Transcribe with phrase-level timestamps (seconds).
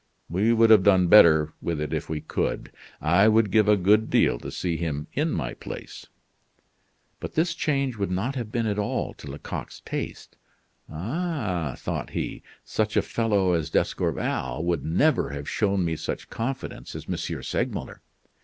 [0.31, 2.71] We would have done better with it if we could.
[3.01, 6.07] I would give a good deal to see him in my place."
[7.19, 10.37] But this change would not have been at all to Lecoq's taste.
[10.89, 16.95] "Ah," thought he, "such a fellow as D'Escorval would never have shown me such confidence
[16.95, 17.15] as M.
[17.43, 18.01] Segmuller."